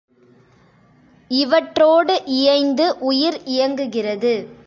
[1.31, 4.33] இவற்றோடு இயைந்து உயிர் இயங்குகிறது.